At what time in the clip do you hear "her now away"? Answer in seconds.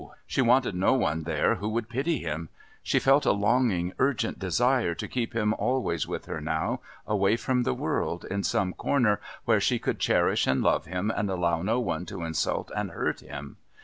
6.25-7.37